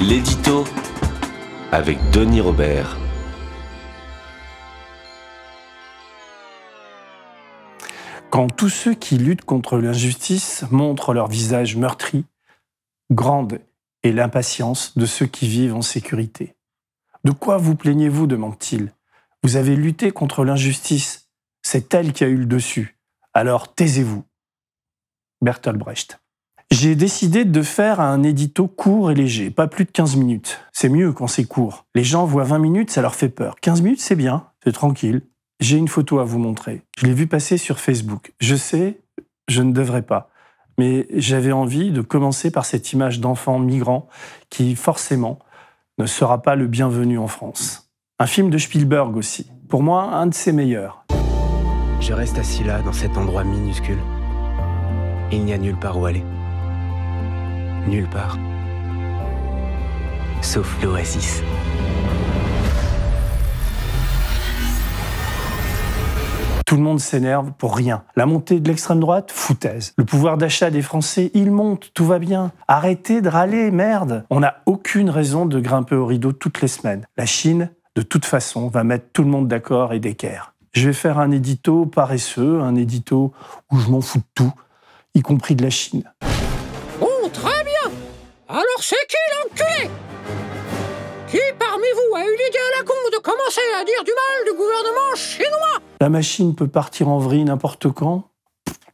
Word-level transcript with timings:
L'édito 0.00 0.64
avec 1.72 1.98
Denis 2.12 2.40
Robert. 2.40 2.96
Quand 8.30 8.46
tous 8.46 8.68
ceux 8.68 8.94
qui 8.94 9.18
luttent 9.18 9.44
contre 9.44 9.76
l'injustice 9.78 10.64
montrent 10.70 11.14
leur 11.14 11.26
visage 11.26 11.74
meurtri, 11.74 12.26
grande 13.10 13.58
est 14.04 14.12
l'impatience 14.12 14.96
de 14.96 15.04
ceux 15.04 15.26
qui 15.26 15.48
vivent 15.48 15.74
en 15.74 15.82
sécurité. 15.82 16.54
De 17.24 17.32
quoi 17.32 17.56
vous 17.56 17.74
plaignez-vous 17.74 18.28
demande-t-il. 18.28 18.92
Vous 19.42 19.56
avez 19.56 19.74
lutté 19.74 20.12
contre 20.12 20.44
l'injustice. 20.44 21.28
C'est 21.62 21.92
elle 21.92 22.12
qui 22.12 22.22
a 22.22 22.28
eu 22.28 22.36
le 22.36 22.46
dessus. 22.46 23.00
Alors 23.34 23.74
taisez-vous. 23.74 24.22
Bertolt 25.42 25.76
Brecht. 25.76 26.20
J'ai 26.70 26.94
décidé 26.94 27.46
de 27.46 27.62
faire 27.62 27.98
un 27.98 28.22
édito 28.22 28.68
court 28.68 29.10
et 29.10 29.14
léger, 29.14 29.50
pas 29.50 29.68
plus 29.68 29.86
de 29.86 29.90
15 29.90 30.16
minutes. 30.16 30.60
C'est 30.70 30.90
mieux 30.90 31.12
quand 31.12 31.26
c'est 31.26 31.46
court. 31.46 31.86
Les 31.94 32.04
gens 32.04 32.26
voient 32.26 32.44
20 32.44 32.58
minutes, 32.58 32.90
ça 32.90 33.00
leur 33.00 33.14
fait 33.14 33.30
peur. 33.30 33.56
15 33.62 33.80
minutes, 33.80 34.02
c'est 34.02 34.16
bien, 34.16 34.44
c'est 34.62 34.72
tranquille. 34.72 35.22
J'ai 35.60 35.78
une 35.78 35.88
photo 35.88 36.18
à 36.18 36.24
vous 36.24 36.38
montrer. 36.38 36.82
Je 36.98 37.06
l'ai 37.06 37.14
vue 37.14 37.26
passer 37.26 37.56
sur 37.56 37.80
Facebook. 37.80 38.32
Je 38.38 38.54
sais, 38.54 39.00
je 39.48 39.62
ne 39.62 39.72
devrais 39.72 40.02
pas. 40.02 40.30
Mais 40.76 41.06
j'avais 41.14 41.52
envie 41.52 41.90
de 41.90 42.02
commencer 42.02 42.50
par 42.50 42.66
cette 42.66 42.92
image 42.92 43.18
d'enfant 43.18 43.58
migrant 43.58 44.06
qui, 44.50 44.76
forcément, 44.76 45.38
ne 45.96 46.04
sera 46.04 46.42
pas 46.42 46.54
le 46.54 46.66
bienvenu 46.66 47.18
en 47.18 47.28
France. 47.28 47.90
Un 48.18 48.26
film 48.26 48.50
de 48.50 48.58
Spielberg 48.58 49.16
aussi. 49.16 49.50
Pour 49.70 49.82
moi, 49.82 50.02
un 50.02 50.26
de 50.26 50.34
ses 50.34 50.52
meilleurs. 50.52 51.06
Je 52.00 52.12
reste 52.12 52.38
assis 52.38 52.62
là, 52.62 52.82
dans 52.82 52.92
cet 52.92 53.16
endroit 53.16 53.42
minuscule. 53.42 53.98
Il 55.32 55.44
n'y 55.44 55.54
a 55.54 55.58
nulle 55.58 55.78
part 55.78 55.98
où 55.98 56.04
aller 56.04 56.22
nulle 57.88 58.08
part. 58.08 58.38
Sauf 60.42 60.76
l'oasis. 60.82 61.42
Tout 66.66 66.76
le 66.76 66.82
monde 66.82 67.00
s'énerve 67.00 67.52
pour 67.52 67.74
rien. 67.74 68.04
La 68.14 68.26
montée 68.26 68.60
de 68.60 68.68
l'extrême 68.68 69.00
droite, 69.00 69.32
foutaise. 69.32 69.94
Le 69.96 70.04
pouvoir 70.04 70.36
d'achat 70.36 70.70
des 70.70 70.82
Français, 70.82 71.30
il 71.32 71.50
monte, 71.50 71.92
tout 71.94 72.04
va 72.04 72.18
bien. 72.18 72.52
Arrêtez 72.68 73.22
de 73.22 73.28
râler, 73.30 73.70
merde. 73.70 74.26
On 74.28 74.40
n'a 74.40 74.56
aucune 74.66 75.08
raison 75.08 75.46
de 75.46 75.60
grimper 75.60 75.96
au 75.96 76.04
rideau 76.04 76.32
toutes 76.32 76.60
les 76.60 76.68
semaines. 76.68 77.06
La 77.16 77.24
Chine, 77.24 77.70
de 77.96 78.02
toute 78.02 78.26
façon, 78.26 78.68
va 78.68 78.84
mettre 78.84 79.06
tout 79.14 79.22
le 79.22 79.30
monde 79.30 79.48
d'accord 79.48 79.94
et 79.94 79.98
d'équerre. 79.98 80.52
Je 80.72 80.88
vais 80.88 80.92
faire 80.92 81.18
un 81.18 81.30
édito 81.30 81.86
paresseux, 81.86 82.60
un 82.60 82.74
édito 82.74 83.32
où 83.72 83.78
je 83.78 83.88
m'en 83.88 84.02
fous 84.02 84.18
de 84.18 84.24
tout, 84.34 84.52
y 85.14 85.22
compris 85.22 85.56
de 85.56 85.64
la 85.64 85.70
Chine. 85.70 86.04
Alors 88.50 88.62
c'est 88.80 88.96
qui 89.06 89.16
l'enculé 89.36 89.90
Qui 91.28 91.38
parmi 91.58 91.84
vous 91.92 92.16
a 92.16 92.22
eu 92.22 92.30
l'idée 92.30 92.58
à 92.58 92.78
la 92.78 92.84
con 92.84 92.94
de 93.12 93.18
commencer 93.18 93.60
à 93.78 93.84
dire 93.84 94.02
du 94.02 94.10
mal 94.10 94.46
du 94.46 94.56
gouvernement 94.56 95.14
chinois 95.16 95.82
La 96.00 96.08
machine 96.08 96.54
peut 96.54 96.66
partir 96.66 97.08
en 97.08 97.18
vrille 97.18 97.44
n'importe 97.44 97.92
quand 97.92 98.24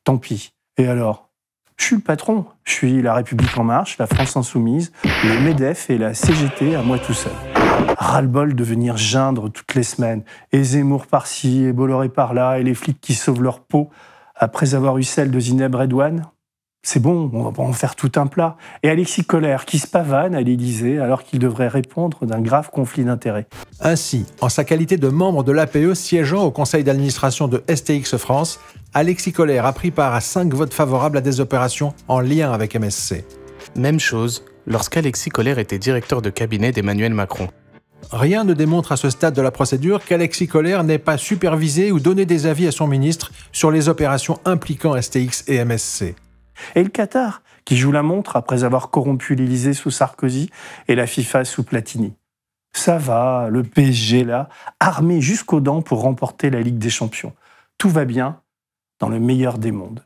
Tant 0.02 0.18
pis. 0.18 0.52
Et 0.76 0.88
alors? 0.88 1.28
Je 1.76 1.84
suis 1.84 1.96
le 1.96 2.02
patron. 2.02 2.46
Je 2.64 2.72
suis 2.72 3.00
la 3.00 3.14
République 3.14 3.56
en 3.56 3.62
marche, 3.62 3.96
la 3.98 4.08
France 4.08 4.36
insoumise, 4.36 4.90
le 5.04 5.40
MEDEF 5.40 5.88
et 5.88 5.98
la 5.98 6.14
CGT 6.14 6.74
à 6.74 6.82
moi 6.82 6.98
tout 6.98 7.14
seul. 7.14 7.32
Ras-le-bol 7.96 8.56
de 8.56 8.64
venir 8.64 8.96
geindre 8.96 9.50
toutes 9.50 9.74
les 9.76 9.84
semaines. 9.84 10.24
Et 10.50 10.64
Zemmour 10.64 11.06
par-ci, 11.06 11.64
et 11.64 11.72
Bolloré 11.72 12.08
par-là, 12.08 12.58
et 12.58 12.64
les 12.64 12.74
flics 12.74 13.00
qui 13.00 13.14
sauvent 13.14 13.42
leur 13.42 13.60
peau 13.60 13.90
après 14.34 14.74
avoir 14.74 14.98
eu 14.98 15.04
celle 15.04 15.30
de 15.30 15.38
Zineb 15.38 15.76
Redouane 15.76 16.26
c'est 16.84 17.00
bon, 17.00 17.30
on 17.32 17.50
va 17.50 17.62
en 17.62 17.72
faire 17.72 17.96
tout 17.96 18.12
un 18.16 18.26
plat. 18.26 18.56
Et 18.82 18.90
Alexis 18.90 19.24
Colère 19.24 19.64
qui 19.64 19.78
se 19.78 19.86
pavane 19.86 20.34
à 20.34 20.42
l'Élysée 20.42 20.98
alors 20.98 21.24
qu'il 21.24 21.38
devrait 21.38 21.68
répondre 21.68 22.26
d'un 22.26 22.42
grave 22.42 22.70
conflit 22.70 23.04
d'intérêts. 23.04 23.46
Ainsi, 23.80 24.26
en 24.42 24.50
sa 24.50 24.64
qualité 24.64 24.98
de 24.98 25.08
membre 25.08 25.42
de 25.44 25.50
l'APE 25.50 25.94
siégeant 25.94 26.44
au 26.44 26.50
conseil 26.50 26.84
d'administration 26.84 27.48
de 27.48 27.64
STX 27.74 28.18
France, 28.18 28.60
Alexis 28.92 29.32
Colère 29.32 29.64
a 29.64 29.72
pris 29.72 29.90
part 29.90 30.14
à 30.14 30.20
cinq 30.20 30.52
votes 30.52 30.74
favorables 30.74 31.16
à 31.16 31.22
des 31.22 31.40
opérations 31.40 31.94
en 32.06 32.20
lien 32.20 32.52
avec 32.52 32.76
MSC. 32.76 33.24
Même 33.76 33.98
chose 33.98 34.44
lorsqu'Alexis 34.66 35.30
Colère 35.30 35.58
était 35.58 35.78
directeur 35.78 36.20
de 36.20 36.28
cabinet 36.28 36.70
d'Emmanuel 36.70 37.14
Macron. 37.14 37.48
Rien 38.12 38.44
ne 38.44 38.52
démontre 38.52 38.92
à 38.92 38.98
ce 38.98 39.08
stade 39.08 39.34
de 39.34 39.40
la 39.40 39.50
procédure 39.50 40.04
qu'Alexis 40.04 40.48
Colère 40.48 40.84
n'ait 40.84 40.98
pas 40.98 41.16
supervisé 41.16 41.92
ou 41.92 41.98
donné 41.98 42.26
des 42.26 42.44
avis 42.46 42.66
à 42.66 42.72
son 42.72 42.86
ministre 42.86 43.32
sur 43.52 43.70
les 43.70 43.88
opérations 43.88 44.38
impliquant 44.44 45.00
STX 45.00 45.44
et 45.48 45.64
MSC. 45.64 46.14
Et 46.74 46.82
le 46.82 46.88
Qatar, 46.88 47.42
qui 47.64 47.76
joue 47.76 47.92
la 47.92 48.02
montre 48.02 48.36
après 48.36 48.64
avoir 48.64 48.90
corrompu 48.90 49.34
l'Élysée 49.34 49.74
sous 49.74 49.90
Sarkozy 49.90 50.50
et 50.88 50.94
la 50.94 51.06
FIFA 51.06 51.44
sous 51.44 51.62
Platini. 51.62 52.14
Ça 52.72 52.98
va, 52.98 53.48
le 53.50 53.62
PSG 53.62 54.24
là, 54.24 54.48
armé 54.80 55.20
jusqu'aux 55.20 55.60
dents 55.60 55.82
pour 55.82 56.00
remporter 56.00 56.50
la 56.50 56.60
Ligue 56.60 56.78
des 56.78 56.90
Champions. 56.90 57.32
Tout 57.78 57.88
va 57.88 58.04
bien 58.04 58.40
dans 58.98 59.08
le 59.08 59.20
meilleur 59.20 59.58
des 59.58 59.70
mondes. 59.70 60.04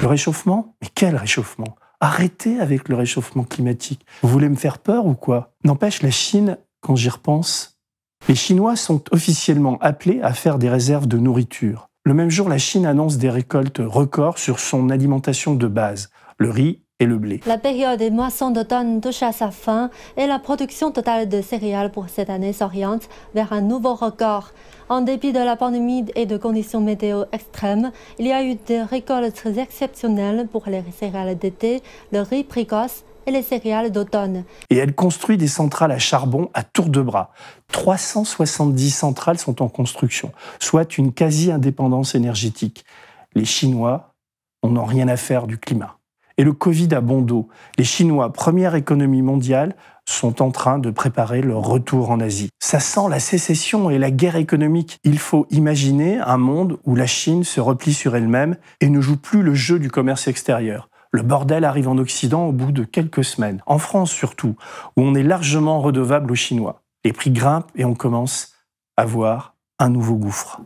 Le 0.00 0.06
réchauffement? 0.06 0.74
Mais 0.80 0.88
quel 0.94 1.14
réchauffement? 1.14 1.76
Arrêtez 2.00 2.58
avec 2.58 2.88
le 2.88 2.96
réchauffement 2.96 3.44
climatique. 3.44 4.06
Vous 4.22 4.30
voulez 4.30 4.48
me 4.48 4.56
faire 4.56 4.78
peur 4.78 5.04
ou 5.04 5.14
quoi? 5.14 5.52
N'empêche, 5.64 6.00
la 6.02 6.10
Chine, 6.10 6.56
quand 6.80 6.96
j'y 6.96 7.10
repense, 7.10 7.79
les 8.28 8.34
Chinois 8.34 8.76
sont 8.76 9.02
officiellement 9.10 9.78
appelés 9.80 10.20
à 10.22 10.32
faire 10.34 10.58
des 10.58 10.68
réserves 10.68 11.08
de 11.08 11.18
nourriture. 11.18 11.88
Le 12.04 12.14
même 12.14 12.30
jour, 12.30 12.48
la 12.48 12.58
Chine 12.58 12.86
annonce 12.86 13.18
des 13.18 13.28
récoltes 13.28 13.80
records 13.84 14.38
sur 14.38 14.60
son 14.60 14.88
alimentation 14.88 15.54
de 15.54 15.66
base, 15.66 16.10
le 16.38 16.50
riz 16.50 16.80
et 17.00 17.06
le 17.06 17.18
blé. 17.18 17.40
La 17.46 17.58
période 17.58 17.98
des 17.98 18.10
moissons 18.10 18.50
d'automne 18.50 19.00
touche 19.00 19.22
à 19.22 19.32
sa 19.32 19.50
fin 19.50 19.90
et 20.16 20.26
la 20.26 20.38
production 20.38 20.92
totale 20.92 21.28
de 21.28 21.42
céréales 21.42 21.90
pour 21.90 22.08
cette 22.08 22.30
année 22.30 22.52
s'oriente 22.52 23.08
vers 23.34 23.52
un 23.52 23.62
nouveau 23.62 23.94
record. 23.94 24.52
En 24.88 25.00
dépit 25.00 25.32
de 25.32 25.38
la 25.38 25.56
pandémie 25.56 26.04
et 26.14 26.26
de 26.26 26.36
conditions 26.36 26.80
météo 26.80 27.24
extrêmes, 27.32 27.90
il 28.18 28.26
y 28.26 28.32
a 28.32 28.44
eu 28.44 28.54
des 28.54 28.82
récoltes 28.82 29.46
exceptionnelles 29.56 30.46
pour 30.50 30.64
les 30.68 30.82
céréales 30.96 31.36
d'été, 31.36 31.82
le 32.12 32.20
riz 32.20 32.44
précoce 32.44 33.04
les 33.30 33.42
céréales 33.42 33.92
d'automne. 33.92 34.44
Et 34.70 34.76
elle 34.76 34.94
construit 34.94 35.36
des 35.36 35.48
centrales 35.48 35.92
à 35.92 35.98
charbon 35.98 36.50
à 36.54 36.62
tour 36.62 36.88
de 36.88 37.00
bras. 37.00 37.32
370 37.72 38.90
centrales 38.90 39.38
sont 39.38 39.62
en 39.62 39.68
construction, 39.68 40.32
soit 40.58 40.98
une 40.98 41.12
quasi-indépendance 41.12 42.14
énergétique. 42.14 42.84
Les 43.34 43.44
Chinois 43.44 44.14
n'ont 44.64 44.84
rien 44.84 45.08
à 45.08 45.16
faire 45.16 45.46
du 45.46 45.58
climat. 45.58 45.96
Et 46.36 46.44
le 46.44 46.52
Covid 46.52 46.94
a 46.94 47.00
bon 47.00 47.20
dos. 47.20 47.48
Les 47.76 47.84
Chinois, 47.84 48.32
première 48.32 48.74
économie 48.74 49.22
mondiale, 49.22 49.76
sont 50.06 50.42
en 50.42 50.50
train 50.50 50.78
de 50.78 50.90
préparer 50.90 51.42
leur 51.42 51.62
retour 51.62 52.10
en 52.10 52.20
Asie. 52.20 52.48
Ça 52.58 52.80
sent 52.80 53.08
la 53.10 53.20
sécession 53.20 53.90
et 53.90 53.98
la 53.98 54.10
guerre 54.10 54.36
économique. 54.36 54.98
Il 55.04 55.18
faut 55.18 55.46
imaginer 55.50 56.18
un 56.18 56.38
monde 56.38 56.78
où 56.84 56.94
la 56.94 57.06
Chine 57.06 57.44
se 57.44 57.60
replie 57.60 57.94
sur 57.94 58.16
elle-même 58.16 58.56
et 58.80 58.88
ne 58.88 59.00
joue 59.00 59.16
plus 59.16 59.42
le 59.42 59.54
jeu 59.54 59.78
du 59.78 59.90
commerce 59.90 60.28
extérieur. 60.28 60.89
Le 61.12 61.22
bordel 61.22 61.64
arrive 61.64 61.88
en 61.88 61.98
Occident 61.98 62.46
au 62.46 62.52
bout 62.52 62.70
de 62.70 62.84
quelques 62.84 63.24
semaines, 63.24 63.62
en 63.66 63.78
France 63.78 64.12
surtout, 64.12 64.54
où 64.96 65.02
on 65.02 65.14
est 65.14 65.24
largement 65.24 65.80
redevable 65.80 66.30
aux 66.30 66.36
Chinois. 66.36 66.82
Les 67.04 67.12
prix 67.12 67.30
grimpent 67.30 67.70
et 67.74 67.84
on 67.84 67.94
commence 67.94 68.54
à 68.96 69.06
voir 69.06 69.56
un 69.80 69.88
nouveau 69.88 70.14
gouffre. 70.14 70.60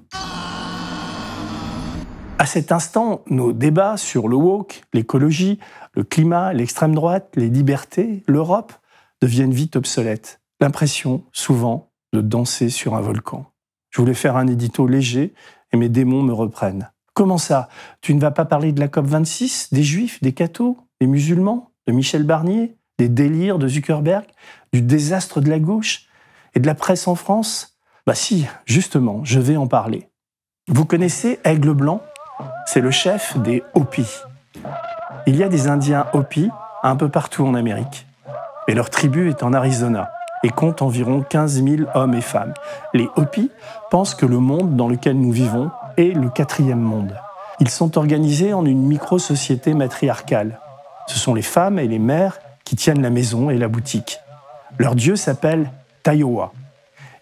À 2.38 2.46
cet 2.46 2.72
instant, 2.72 3.22
nos 3.30 3.54
débats 3.54 3.96
sur 3.96 4.28
le 4.28 4.36
woke, 4.36 4.82
l'écologie, 4.92 5.58
le 5.92 6.04
climat, 6.04 6.52
l'extrême 6.52 6.94
droite, 6.94 7.30
les 7.36 7.48
libertés, 7.48 8.22
l'Europe 8.26 8.74
deviennent 9.22 9.54
vite 9.54 9.76
obsolètes. 9.76 10.42
L'impression, 10.60 11.24
souvent, 11.32 11.92
de 12.12 12.20
danser 12.20 12.68
sur 12.68 12.96
un 12.96 13.00
volcan. 13.00 13.46
Je 13.88 14.00
voulais 14.00 14.14
faire 14.14 14.36
un 14.36 14.46
édito 14.46 14.86
léger 14.86 15.32
et 15.72 15.76
mes 15.76 15.88
démons 15.88 16.22
me 16.22 16.34
reprennent. 16.34 16.90
Comment 17.14 17.38
ça? 17.38 17.68
Tu 18.00 18.12
ne 18.12 18.20
vas 18.20 18.32
pas 18.32 18.44
parler 18.44 18.72
de 18.72 18.80
la 18.80 18.88
COP26, 18.88 19.72
des 19.72 19.84
juifs, 19.84 20.20
des 20.20 20.32
cathos, 20.32 20.76
des 21.00 21.06
musulmans, 21.06 21.70
de 21.86 21.92
Michel 21.92 22.24
Barnier, 22.24 22.76
des 22.98 23.08
délires 23.08 23.58
de 23.58 23.68
Zuckerberg, 23.68 24.24
du 24.72 24.82
désastre 24.82 25.40
de 25.40 25.48
la 25.48 25.60
gauche 25.60 26.06
et 26.54 26.60
de 26.60 26.66
la 26.66 26.74
presse 26.74 27.06
en 27.06 27.14
France? 27.14 27.78
Bah 28.04 28.16
si, 28.16 28.46
justement, 28.66 29.20
je 29.24 29.38
vais 29.38 29.56
en 29.56 29.68
parler. 29.68 30.08
Vous 30.66 30.84
connaissez 30.84 31.38
Aigle 31.44 31.72
Blanc? 31.72 32.02
C'est 32.66 32.80
le 32.80 32.90
chef 32.90 33.38
des 33.38 33.62
Hopis. 33.74 34.22
Il 35.28 35.36
y 35.36 35.44
a 35.44 35.48
des 35.48 35.68
Indiens 35.68 36.06
Hopi 36.14 36.50
un 36.82 36.96
peu 36.96 37.08
partout 37.08 37.46
en 37.46 37.54
Amérique. 37.54 38.06
Et 38.66 38.74
leur 38.74 38.90
tribu 38.90 39.30
est 39.30 39.44
en 39.44 39.52
Arizona 39.52 40.10
et 40.42 40.50
compte 40.50 40.82
environ 40.82 41.22
15 41.22 41.62
000 41.64 41.90
hommes 41.94 42.14
et 42.14 42.20
femmes. 42.20 42.54
Les 42.92 43.08
Hopi 43.16 43.50
pensent 43.90 44.16
que 44.16 44.26
le 44.26 44.38
monde 44.38 44.76
dans 44.76 44.88
lequel 44.88 45.18
nous 45.18 45.32
vivons 45.32 45.70
est 45.96 46.14
le 46.14 46.30
quatrième 46.30 46.80
monde. 46.80 47.16
Ils 47.60 47.70
sont 47.70 47.98
organisés 47.98 48.52
en 48.52 48.64
une 48.64 48.82
micro-société 48.82 49.74
matriarcale. 49.74 50.58
Ce 51.06 51.18
sont 51.18 51.34
les 51.34 51.42
femmes 51.42 51.78
et 51.78 51.86
les 51.86 51.98
mères 51.98 52.38
qui 52.64 52.76
tiennent 52.76 53.02
la 53.02 53.10
maison 53.10 53.50
et 53.50 53.58
la 53.58 53.68
boutique. 53.68 54.20
Leur 54.78 54.94
dieu 54.94 55.16
s'appelle 55.16 55.70
Taiowa. 56.02 56.52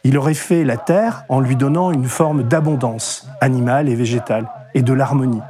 Il 0.04 0.18
aurait 0.18 0.34
fait 0.34 0.64
la 0.64 0.76
terre 0.76 1.24
en 1.28 1.40
lui 1.40 1.54
donnant 1.54 1.92
une 1.92 2.06
forme 2.06 2.42
d'abondance, 2.42 3.28
animale 3.40 3.88
et 3.88 3.94
végétale, 3.94 4.48
et 4.74 4.82
de 4.82 4.92
l'harmonie. 4.92 5.42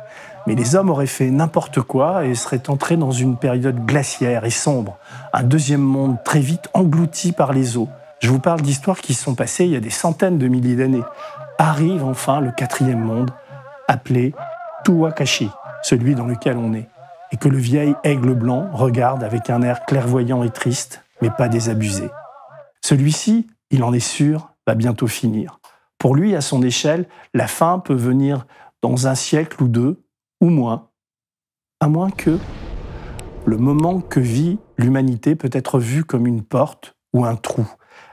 Mais 0.46 0.54
les 0.54 0.74
hommes 0.74 0.90
auraient 0.90 1.06
fait 1.06 1.30
n'importe 1.30 1.80
quoi 1.80 2.24
et 2.24 2.34
seraient 2.34 2.68
entrés 2.68 2.96
dans 2.96 3.12
une 3.12 3.36
période 3.36 3.86
glaciaire 3.86 4.44
et 4.44 4.50
sombre, 4.50 4.98
un 5.32 5.44
deuxième 5.44 5.80
monde 5.80 6.16
très 6.24 6.40
vite 6.40 6.68
englouti 6.74 7.32
par 7.32 7.52
les 7.52 7.76
eaux. 7.76 7.88
Je 8.18 8.28
vous 8.28 8.40
parle 8.40 8.60
d'histoires 8.60 9.00
qui 9.00 9.14
sont 9.14 9.34
passées 9.34 9.64
il 9.64 9.70
y 9.70 9.76
a 9.76 9.80
des 9.80 9.90
centaines 9.90 10.38
de 10.38 10.48
milliers 10.48 10.76
d'années. 10.76 11.02
Arrive 11.58 12.04
enfin 12.04 12.40
le 12.40 12.50
quatrième 12.50 13.00
monde, 13.00 13.30
appelé 13.88 14.34
Tuwakashi, 14.84 15.50
celui 15.82 16.14
dans 16.14 16.26
lequel 16.26 16.56
on 16.56 16.74
est, 16.74 16.88
et 17.30 17.36
que 17.36 17.48
le 17.48 17.58
vieil 17.58 17.94
aigle 18.04 18.34
blanc 18.34 18.70
regarde 18.72 19.22
avec 19.22 19.50
un 19.50 19.62
air 19.62 19.84
clairvoyant 19.84 20.42
et 20.42 20.50
triste, 20.50 21.04
mais 21.20 21.30
pas 21.30 21.48
désabusé. 21.48 22.10
Celui-ci, 22.84 23.46
il 23.70 23.84
en 23.84 23.92
est 23.92 24.00
sûr, 24.00 24.50
va 24.66 24.74
bientôt 24.74 25.06
finir. 25.06 25.60
Pour 25.98 26.16
lui, 26.16 26.34
à 26.34 26.40
son 26.40 26.62
échelle, 26.62 27.06
la 27.32 27.46
fin 27.46 27.78
peut 27.78 27.94
venir 27.94 28.46
dans 28.82 29.06
un 29.06 29.14
siècle 29.14 29.62
ou 29.62 29.68
deux, 29.68 30.02
ou 30.40 30.50
moins, 30.50 30.88
à 31.80 31.88
moins 31.88 32.10
que 32.10 32.38
le 33.44 33.56
moment 33.56 34.00
que 34.00 34.20
vit 34.20 34.58
l'humanité 34.78 35.36
peut 35.36 35.50
être 35.52 35.78
vu 35.78 36.04
comme 36.04 36.26
une 36.26 36.42
porte 36.42 36.96
ou 37.12 37.24
un 37.24 37.36
trou. 37.36 37.68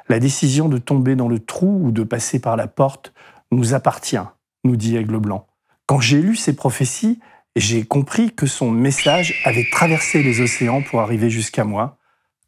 La 0.10 0.20
décision 0.20 0.70
de 0.70 0.80
tomber 0.80 1.16
dans 1.16 1.28
le 1.28 1.38
trou 1.38 1.82
ou 1.84 1.92
de 1.92 2.04
passer 2.04 2.40
par 2.40 2.58
la 2.58 2.68
porte 2.68 3.14
nous 3.52 3.76
appartient, 3.76 4.18
nous 4.64 4.76
dit 4.76 4.98
Aigle 4.98 5.20
Blanc. 5.20 5.46
Quand 5.86 6.00
j'ai 6.00 6.20
lu 6.20 6.36
ces 6.36 6.56
prophéties, 6.56 7.20
j'ai 7.56 7.84
compris 7.84 8.32
que 8.32 8.48
son 8.48 8.72
message 8.72 9.40
avait 9.46 9.68
traversé 9.72 10.24
les 10.24 10.42
océans 10.42 10.82
pour 10.82 11.02
arriver 11.02 11.30
jusqu'à 11.30 11.64
moi, 11.64 11.98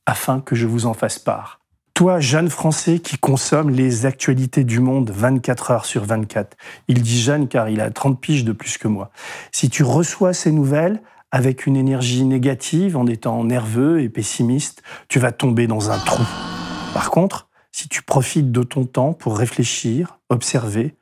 afin 0.08 0.42
que 0.42 0.56
je 0.56 0.66
vous 0.66 0.88
en 0.88 0.96
fasse 0.96 1.20
part. 1.20 1.60
Toi, 1.94 2.20
jeune 2.20 2.50
Français 2.50 2.98
qui 2.98 3.20
consomme 3.20 3.70
les 3.70 4.08
actualités 4.08 4.64
du 4.64 4.80
monde 4.80 5.12
24 5.12 5.72
heures 5.72 5.86
sur 5.86 6.04
24, 6.04 6.58
il 6.88 7.04
dit 7.04 7.22
jeune 7.22 7.48
car 7.48 7.70
il 7.70 7.80
a 7.80 7.92
30 7.92 8.20
piges 8.20 8.46
de 8.46 8.54
plus 8.54 8.80
que 8.80 8.88
moi, 8.88 9.12
si 9.52 9.70
tu 9.70 9.84
reçois 9.84 10.34
ces 10.34 10.52
nouvelles 10.52 11.02
avec 11.30 11.68
une 11.68 11.78
énergie 11.78 12.24
négative, 12.24 12.98
en 12.98 13.06
étant 13.06 13.44
nerveux 13.44 14.02
et 14.02 14.10
pessimiste, 14.10 14.82
tu 15.10 15.20
vas 15.20 15.32
tomber 15.32 15.68
dans 15.68 15.92
un 15.92 16.00
trou. 16.00 16.24
Par 16.94 17.12
contre, 17.12 17.51
si 17.72 17.88
tu 17.88 18.04
profites 18.04 18.52
de 18.52 18.64
ton 18.64 18.86
temps 18.86 19.14
pour 19.14 19.38
réfléchir, 19.38 20.20
observer, 20.30 20.96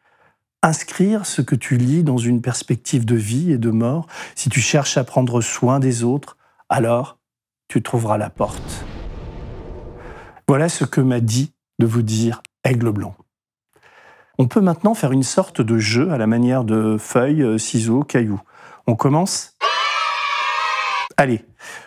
inscrire 0.61 1.25
ce 1.25 1.41
que 1.41 1.55
tu 1.55 1.77
lis 1.77 2.03
dans 2.03 2.17
une 2.17 2.41
perspective 2.41 3.05
de 3.05 3.15
vie 3.15 3.51
et 3.51 3.57
de 3.57 3.69
mort, 3.69 4.07
si 4.35 4.49
tu 4.49 4.59
cherches 4.59 4.97
à 4.97 5.03
prendre 5.03 5.41
soin 5.41 5.79
des 5.79 6.03
autres, 6.03 6.37
alors 6.69 7.17
tu 7.67 7.81
trouveras 7.81 8.17
la 8.17 8.29
porte. 8.29 8.85
Voilà 10.47 10.69
ce 10.69 10.85
que 10.85 11.01
m'a 11.01 11.19
dit 11.19 11.53
de 11.79 11.85
vous 11.85 12.01
dire 12.01 12.41
Aigle 12.63 12.91
Blanc. 12.91 13.15
On 14.37 14.47
peut 14.47 14.61
maintenant 14.61 14.93
faire 14.93 15.11
une 15.11 15.23
sorte 15.23 15.61
de 15.61 15.77
jeu 15.77 16.11
à 16.11 16.17
la 16.17 16.27
manière 16.27 16.63
de 16.63 16.97
feuilles, 16.97 17.59
ciseaux, 17.59 18.03
cailloux. 18.03 18.41
On 18.87 18.95
commence 18.95 19.55
Allez, 21.19 21.41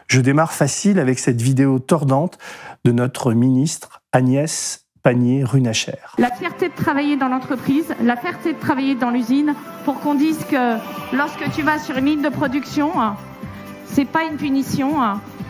je 0.09 0.21
démarre 0.21 0.53
facile 0.53 0.99
avec 0.99 1.19
cette 1.19 1.41
vidéo 1.41 1.79
tordante 1.79 2.37
de 2.85 2.93
notre 2.93 3.33
ministre 3.33 4.03
Agnès 4.13 4.85
Pannier-Runacher. 5.03 5.97
La 6.19 6.31
fierté 6.31 6.69
de 6.69 6.75
travailler 6.75 7.17
dans 7.17 7.29
l'entreprise, 7.29 7.95
la 8.03 8.17
fierté 8.17 8.53
de 8.53 8.59
travailler 8.59 8.95
dans 8.95 9.09
l'usine, 9.09 9.55
pour 9.87 10.01
qu'on 10.01 10.17
dise 10.17 10.45
que 10.51 10.77
lorsque 11.17 11.51
tu 11.55 11.63
vas 11.63 11.79
sur 11.79 11.97
une 11.97 12.05
ligne 12.05 12.23
de 12.23 12.29
production, 12.29 12.93
c'est 13.87 14.05
pas 14.05 14.25
une 14.25 14.37
punition, 14.37 14.97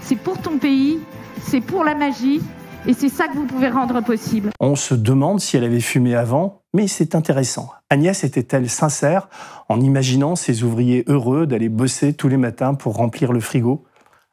c'est 0.01 0.15
pour 0.15 0.39
ton 0.39 0.59
pays, 0.59 1.01
c'est 1.41 1.61
pour 1.61 1.83
la 1.83 1.97
magie, 1.97 2.41
et 2.87 2.93
c'est 2.93 3.09
ça 3.09 3.27
que 3.27 3.35
vous 3.35 3.47
pouvez 3.47 3.69
rendre 3.69 4.01
possible. 4.01 4.51
On 4.61 4.77
se 4.77 4.95
demande 4.95 5.41
si 5.41 5.57
elle 5.57 5.65
avait 5.65 5.81
fumé 5.81 6.15
avant, 6.15 6.62
mais 6.75 6.87
c'est 6.87 7.15
intéressant. 7.15 7.71
Agnès 7.91 8.25
était-elle 8.25 8.69
sincère 8.69 9.29
en 9.69 9.81
imaginant 9.81 10.37
ses 10.37 10.63
ouvriers 10.63 11.05
heureux 11.07 11.47
d'aller 11.47 11.69
bosser 11.69 12.15
tous 12.15 12.29
les 12.29 12.37
matins 12.37 12.75
pour 12.75 12.95
remplir 12.97 13.33
le 13.33 13.41
frigo? 13.41 13.85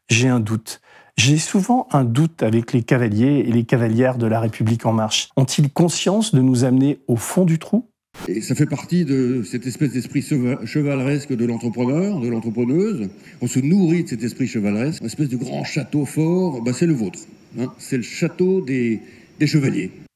J'ai 0.10 0.30
un 0.30 0.40
doute. 0.40 0.82
J'ai 1.18 1.38
souvent 1.38 1.88
un 1.92 2.06
doute 2.06 2.44
avec 2.44 2.72
les 2.72 2.82
cavaliers 2.82 3.44
et 3.46 3.52
les 3.52 3.66
cavalières 3.66 4.18
de 4.18 4.26
la 4.26 4.40
République 4.40 4.86
en 4.86 4.94
marche. 4.94 5.30
Ont-ils 5.36 5.70
conscience 5.72 6.34
de 6.34 6.40
nous 6.40 6.64
amener 6.64 7.00
au 7.08 7.18
fond 7.18 7.44
du 7.44 7.60
trou? 7.60 7.90
Et 8.28 8.42
ça 8.42 8.56
fait 8.56 8.66
partie 8.66 9.06
de 9.06 9.44
cette 9.44 9.68
espèce 9.68 9.92
d'esprit 9.92 10.22
chevaleresque 10.22 11.34
de 11.34 11.46
l'entrepreneur, 11.46 12.20
de 12.20 12.28
l'entrepreneuse. 12.28 13.10
On 13.42 13.48
se 13.48 13.60
nourrit 13.60 14.04
de 14.04 14.10
cet 14.10 14.24
esprit 14.24 14.48
chevaleresque. 14.48 15.02
Une 15.02 15.08
espèce 15.08 15.30
de 15.30 15.38
grand 15.38 15.64
château 15.64 16.06
fort, 16.06 16.62
bah 16.62 16.72
c'est 16.74 16.88
le 16.88 16.94
vôtre. 16.94 17.20
Hein. 17.60 17.74
c'est 17.80 17.98
le 17.98 18.04
château 18.04 18.62
des, 18.62 19.02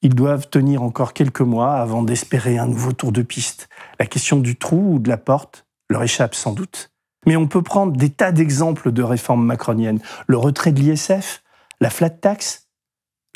Ils 0.02 0.16
doivent 0.16 0.50
tenir 0.50 0.84
encore 0.84 1.14
quelques 1.14 1.42
mois 1.42 1.76
avant 1.76 2.04
d'espérer 2.04 2.58
un 2.58 2.68
nouveau 2.68 2.92
tour 2.92 3.12
de 3.12 3.22
piste. 3.22 3.70
La 4.00 4.06
question 4.06 4.40
du 4.40 4.56
trou 4.56 4.96
ou 4.96 5.00
de 5.00 5.10
la 5.10 5.18
porte 5.18 5.66
leur 5.90 6.04
échappe 6.04 6.36
sans 6.36 6.54
doute. 6.54 6.92
Mais 7.26 7.36
on 7.36 7.48
peut 7.48 7.62
prendre 7.62 7.96
des 7.96 8.10
tas 8.10 8.32
d'exemples 8.32 8.92
de 8.92 9.04
réformes 9.04 9.46
macroniennes. 9.46 10.02
Le 10.28 10.38
retrait 10.38 10.72
de 10.72 10.80
l'ISF, 10.80 11.44
la 11.80 11.90
flat 11.90 12.10
tax, 12.10 12.68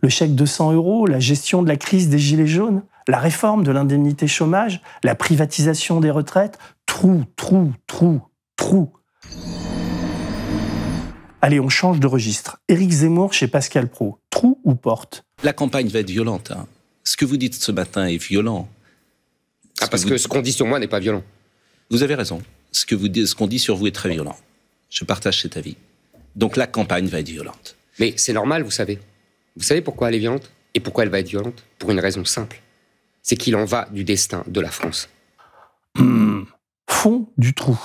le 0.03 0.09
chèque 0.09 0.35
de 0.35 0.45
100 0.45 0.73
euros, 0.73 1.07
la 1.07 1.19
gestion 1.19 1.63
de 1.63 1.67
la 1.67 1.77
crise 1.77 2.09
des 2.09 2.19
gilets 2.19 2.47
jaunes, 2.47 2.83
la 3.07 3.19
réforme 3.19 3.63
de 3.63 3.71
l'indemnité 3.71 4.27
chômage, 4.27 4.81
la 5.03 5.15
privatisation 5.15 5.99
des 5.99 6.11
retraites, 6.11 6.59
trou, 6.85 7.23
trou, 7.35 7.71
trou, 7.87 8.21
trou. 8.57 8.91
Allez, 11.41 11.59
on 11.59 11.69
change 11.69 11.99
de 11.99 12.07
registre. 12.07 12.59
Éric 12.67 12.91
Zemmour 12.91 13.33
chez 13.33 13.47
Pascal 13.47 13.87
Pro. 13.87 14.17
Trou 14.29 14.59
ou 14.63 14.73
porte? 14.73 15.23
La 15.43 15.53
campagne 15.53 15.87
va 15.87 15.99
être 15.99 16.09
violente. 16.09 16.51
Hein. 16.51 16.67
Ce 17.03 17.15
que 17.15 17.25
vous 17.25 17.37
dites 17.37 17.55
ce 17.55 17.71
matin 17.71 18.07
est 18.07 18.17
violent. 18.17 18.67
ah, 19.81 19.87
parce 19.87 20.03
que, 20.03 20.17
ce 20.17 20.27
qu'on 20.27 20.41
dit 20.41 20.51
sur 20.51 20.65
moi 20.65 20.79
n'est 20.79 20.87
pas 20.87 20.99
violent. 20.99 21.23
Vous 21.91 22.01
avez 22.01 22.15
raison. 22.15 22.41
Ce 22.71 22.85
que 22.85 22.95
vous 22.95 23.07
ce 23.13 23.35
qu'on 23.35 23.47
dit 23.47 23.59
sur 23.59 23.75
vous 23.75 23.87
est 23.87 23.95
très 23.95 24.09
violent. 24.09 24.35
Je 24.89 25.03
partage 25.05 25.41
cet 25.41 25.57
avis. 25.57 25.77
Donc 26.35 26.57
la 26.57 26.65
campagne 26.65 27.07
va 27.07 27.19
être 27.19 27.29
violente. 27.29 27.75
Mais 27.99 28.13
c'est 28.17 28.33
normal, 28.33 28.63
vous 28.63 28.71
savez. 28.71 28.99
Vous 29.55 29.63
savez 29.63 29.81
pourquoi 29.81 30.09
elle 30.09 30.15
est 30.15 30.19
violente 30.19 30.51
Et 30.73 30.79
pourquoi 30.79 31.03
elle 31.03 31.09
va 31.09 31.19
être 31.19 31.29
violente? 31.29 31.63
Pour 31.77 31.91
une 31.91 31.99
raison 31.99 32.25
simple. 32.25 32.61
C'est 33.21 33.37
qu'il 33.37 33.55
en 33.55 33.65
va 33.65 33.87
du 33.91 34.03
destin 34.03 34.43
de 34.47 34.59
la 34.59 34.69
France. 34.69 35.09
Mmh. 35.95 36.43
Fond 36.89 37.27
du 37.37 37.53
trou. 37.53 37.79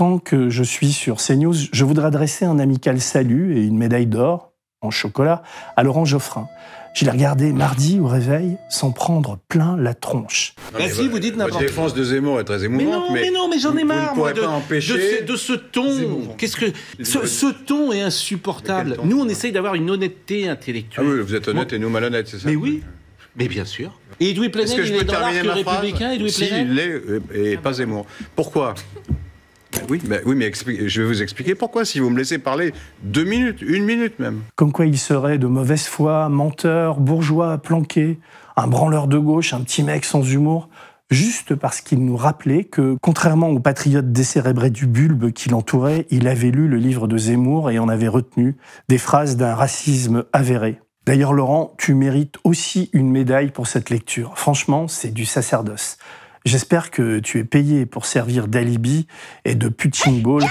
Tant 0.00 0.18
que 0.18 0.48
je 0.48 0.62
suis 0.62 0.92
sur 0.92 1.18
CNews, 1.18 1.52
je 1.70 1.84
voudrais 1.84 2.06
adresser 2.06 2.46
un 2.46 2.58
amical 2.58 3.02
salut 3.02 3.58
et 3.58 3.66
une 3.66 3.76
médaille 3.76 4.06
d'or 4.06 4.54
en 4.80 4.90
chocolat 4.90 5.42
à 5.76 5.82
Laurent 5.82 6.06
Geoffrin. 6.06 6.48
Je 6.94 7.04
l'ai 7.04 7.10
regardé 7.10 7.52
mardi 7.52 8.00
au 8.00 8.06
réveil 8.06 8.56
sans 8.70 8.92
prendre 8.92 9.38
plein 9.48 9.76
la 9.76 9.92
tronche. 9.92 10.54
Vas-y, 10.72 11.06
vous 11.06 11.18
dites 11.18 11.36
n'importe 11.36 11.50
quoi. 11.50 11.60
La 11.60 11.66
défense 11.66 11.92
de 11.92 12.02
Zemmour 12.02 12.40
est 12.40 12.44
très 12.44 12.64
émouvante. 12.64 12.86
Mais 12.86 12.90
non, 12.90 13.12
mais, 13.12 13.30
non, 13.30 13.48
mais 13.50 13.58
j'en 13.58 13.76
ai 13.76 13.84
marre, 13.84 14.16
moi, 14.16 14.32
de, 14.32 14.40
pas 14.40 14.48
empêcher 14.48 15.20
de, 15.20 15.36
ce, 15.36 15.52
ton. 15.52 16.34
Qu'est-ce 16.38 16.56
que 16.56 16.72
ce, 17.02 17.26
ce, 17.26 17.52
ton 17.66 17.92
est 17.92 18.00
insupportable. 18.00 18.96
Nous, 19.04 19.20
on 19.20 19.28
essaye 19.28 19.52
d'avoir 19.52 19.74
une 19.74 19.90
honnêteté 19.90 20.48
intellectuelle. 20.48 21.04
Ah 21.06 21.12
oui, 21.14 21.20
vous 21.20 21.34
êtes 21.34 21.46
honnête 21.46 21.74
et 21.74 21.78
nous 21.78 21.90
malhonnêtes, 21.90 22.28
c'est 22.28 22.38
ça 22.38 22.48
Mais 22.48 22.56
oui. 22.56 22.82
Mais 23.36 23.48
bien 23.48 23.66
sûr. 23.66 24.00
Et 24.18 24.30
Edoui 24.30 24.48
Plenel, 24.48 24.80
il 24.82 24.94
est 24.94 25.04
dans 25.04 25.20
l'arc 25.20 25.34
républicain, 25.34 26.12
Edoui 26.12 26.30
Si, 26.30 26.48
il 26.50 26.74
l'est, 26.74 27.02
et 27.34 27.58
pas 27.58 27.74
Zemmour. 27.74 28.06
Pourquoi? 28.34 28.74
Oui, 29.88 30.00
mais, 30.06 30.20
oui, 30.24 30.34
mais 30.36 30.52
je 30.86 31.02
vais 31.02 31.08
vous 31.08 31.22
expliquer 31.22 31.54
pourquoi, 31.54 31.84
si 31.84 32.00
vous 32.00 32.10
me 32.10 32.18
laissez 32.18 32.38
parler 32.38 32.72
deux 33.02 33.24
minutes, 33.24 33.62
une 33.62 33.84
minute 33.84 34.18
même. 34.18 34.42
Comme 34.56 34.72
quoi 34.72 34.86
il 34.86 34.98
serait 34.98 35.38
de 35.38 35.46
mauvaise 35.46 35.86
foi, 35.86 36.28
menteur, 36.28 37.00
bourgeois, 37.00 37.58
planqué, 37.58 38.18
un 38.56 38.66
branleur 38.66 39.06
de 39.06 39.18
gauche, 39.18 39.54
un 39.54 39.60
petit 39.60 39.82
mec 39.82 40.04
sans 40.04 40.22
humour, 40.22 40.68
juste 41.10 41.54
parce 41.54 41.80
qu'il 41.80 42.04
nous 42.04 42.16
rappelait 42.16 42.64
que, 42.64 42.96
contrairement 43.00 43.48
aux 43.48 43.60
patriotes 43.60 44.12
décérébrés 44.12 44.70
du 44.70 44.86
bulbe 44.86 45.32
qui 45.32 45.48
l'entouraient, 45.48 46.06
il 46.10 46.28
avait 46.28 46.50
lu 46.50 46.68
le 46.68 46.76
livre 46.76 47.08
de 47.08 47.18
Zemmour 47.18 47.70
et 47.70 47.78
en 47.78 47.88
avait 47.88 48.08
retenu 48.08 48.56
des 48.88 48.98
phrases 48.98 49.36
d'un 49.36 49.54
racisme 49.54 50.24
avéré. 50.32 50.80
D'ailleurs, 51.06 51.32
Laurent, 51.32 51.74
tu 51.78 51.94
mérites 51.94 52.36
aussi 52.44 52.90
une 52.92 53.10
médaille 53.10 53.50
pour 53.50 53.66
cette 53.66 53.90
lecture. 53.90 54.36
Franchement, 54.36 54.86
c'est 54.86 55.12
du 55.12 55.24
sacerdoce. 55.24 55.96
J'espère 56.44 56.90
que 56.90 57.18
tu 57.18 57.38
es 57.38 57.44
payé 57.44 57.86
pour 57.86 58.06
servir 58.06 58.48
d'alibi 58.48 59.06
et 59.44 59.54
de 59.54 59.68
punching 59.68 60.22
ball 60.22 60.44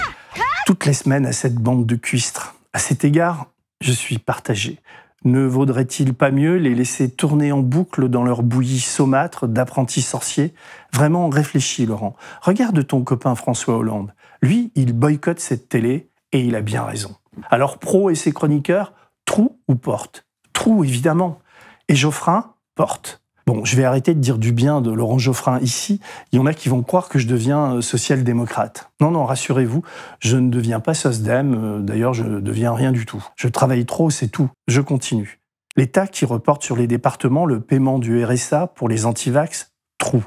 toutes 0.66 0.86
les 0.86 0.94
semaines 0.94 1.26
à 1.26 1.32
cette 1.32 1.56
bande 1.56 1.86
de 1.86 1.96
cuistres. 1.96 2.56
À 2.74 2.80
cet 2.80 3.04
égard, 3.04 3.48
je 3.82 3.92
suis 3.92 4.20
partagé. 4.20 4.80
Ne 5.26 5.46
vaudrait-il 5.46 6.14
pas 6.14 6.32
mieux 6.32 6.56
les 6.56 6.76
laisser 6.76 7.10
tourner 7.10 7.52
en 7.52 7.60
boucle 7.60 8.08
dans 8.08 8.24
leur 8.24 8.44
bouillie 8.44 8.80
saumâtre 8.80 9.48
d'apprentis 9.48 10.02
sorciers 10.02 10.54
Vraiment 10.94 11.28
réfléchis, 11.28 11.86
Laurent. 11.86 12.16
Regarde 12.42 12.86
ton 12.86 13.04
copain 13.04 13.36
François 13.36 13.76
Hollande. 13.76 14.14
Lui, 14.42 14.72
il 14.76 14.94
boycotte 14.94 15.40
cette 15.40 15.68
télé 15.68 16.10
Et 16.32 16.42
il 16.42 16.56
a 16.56 16.62
bien 16.62 16.84
raison. 16.84 17.16
Alors 17.50 17.80
Pro 17.80 18.10
et 18.10 18.16
ses 18.16 18.32
chroniqueurs, 18.32 18.94
trou 19.26 19.60
ou 19.68 19.76
porte? 19.76 20.26
Trou, 20.54 20.84
évidemment. 20.84 21.40
Et 21.88 21.96
Geoffrin, 21.96 22.54
porte. 22.76 23.22
Bon, 23.50 23.66
je 23.66 23.76
vais 23.76 23.84
arrêter 23.84 24.14
de 24.14 24.20
dire 24.20 24.38
du 24.38 24.52
bien 24.52 24.80
de 24.80 24.92
Laurent 24.92 25.18
Geoffrin 25.18 25.58
ici. 25.62 26.00
Il 26.32 26.36
y 26.36 26.40
en 26.40 26.46
a 26.46 26.54
qui 26.54 26.70
vont 26.70 26.84
croire 26.84 27.10
que 27.10 27.18
je 27.18 27.26
deviens 27.26 27.78
euh, 27.78 27.82
social-démocrate. 27.82 28.92
Non, 29.02 29.10
non, 29.10 29.26
rassurez-vous, 29.26 29.82
je 30.20 30.38
ne 30.38 30.52
deviens 30.52 30.80
pas 30.80 30.94
SOSDEM. 30.94 31.56
euh, 31.56 31.80
D'ailleurs, 31.80 32.14
je 32.14 32.24
ne 32.24 32.42
deviens 32.42 32.76
rien 32.76 32.92
du 32.92 33.08
tout. 33.08 33.26
Je 33.38 33.48
travaille 33.48 33.88
trop, 33.88 34.12
c'est 34.12 34.28
tout. 34.28 34.52
Je 34.68 34.82
continue. 34.82 35.40
L'État 35.78 36.06
qui 36.06 36.26
reporte 36.26 36.62
sur 36.62 36.76
les 36.76 36.86
départements 36.86 37.48
le 37.48 37.60
paiement 37.60 37.98
du 37.98 38.24
RSA 38.24 38.68
pour 38.68 38.88
les 38.88 39.08
antivax, 39.08 39.72
trou. 39.98 40.24